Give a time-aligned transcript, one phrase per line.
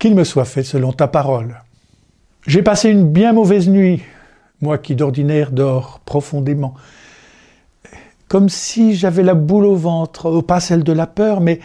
[0.00, 1.60] qu'il me soit fait selon ta parole.
[2.46, 4.02] J'ai passé une bien mauvaise nuit,
[4.62, 6.74] moi qui d'ordinaire dors profondément,
[8.26, 11.60] comme si j'avais la boule au ventre, pas celle de la peur, mais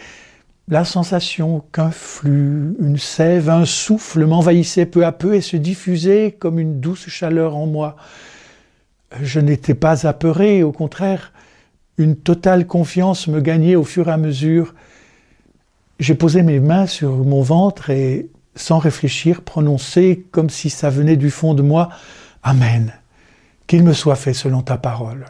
[0.68, 6.36] la sensation qu'un flux, une sève, un souffle m'envahissait peu à peu et se diffusait
[6.38, 7.96] comme une douce chaleur en moi.
[9.22, 11.32] Je n'étais pas apeuré, au contraire,
[11.96, 14.74] une totale confiance me gagnait au fur et à mesure.
[15.98, 21.16] J'ai posé mes mains sur mon ventre et, sans réfléchir, prononcé comme si ça venait
[21.16, 21.88] du fond de moi,
[22.42, 22.92] Amen,
[23.66, 25.24] qu'il me soit fait selon ta parole.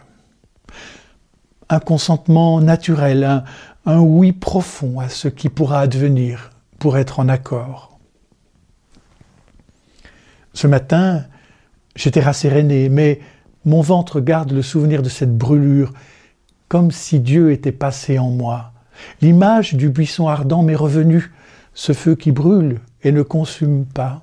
[1.68, 3.44] Un consentement naturel, un,
[3.86, 7.98] un oui profond à ce qui pourra advenir pour être en accord.
[10.52, 11.24] Ce matin,
[11.94, 13.20] j'étais rasséréné, mais
[13.64, 15.92] mon ventre garde le souvenir de cette brûlure,
[16.68, 18.72] comme si Dieu était passé en moi.
[19.20, 21.32] L'image du buisson ardent m'est revenue,
[21.74, 24.22] ce feu qui brûle et ne consume pas.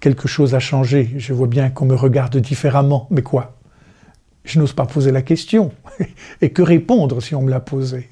[0.00, 3.56] Quelque chose a changé, je vois bien qu'on me regarde différemment, mais quoi?
[4.44, 5.72] Je n'ose pas poser la question.
[6.40, 8.08] Et que répondre si on me l'a posée?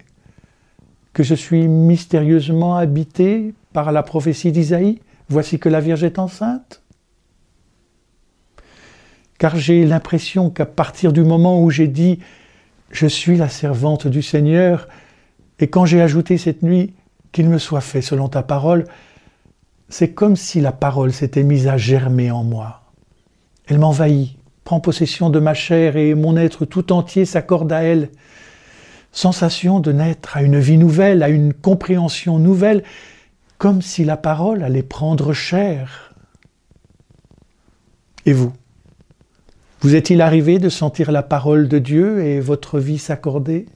[1.13, 5.01] Que je suis mystérieusement habité par la prophétie d'Isaïe?
[5.29, 6.83] Voici que la Vierge est enceinte.
[9.39, 12.21] Car j'ai l'impression qu'à partir du moment où j'ai dit
[12.91, 14.89] je suis la servante du Seigneur,
[15.59, 16.95] et quand j'ai ajouté cette nuit
[17.33, 18.85] qu'il me soit fait selon ta parole,
[19.89, 22.83] c'est comme si la parole s'était mise à germer en moi.
[23.67, 28.11] Elle m'envahit, prend possession de ma chair et mon être tout entier s'accorde à elle.
[29.13, 32.85] Sensation de naître à une vie nouvelle, à une compréhension nouvelle,
[33.59, 36.15] comme si la parole allait prendre chair.
[38.27, 38.53] Et vous?
[39.83, 43.67] Vous est-il arrivé de sentir la parole de Dieu et votre vie s'accorder?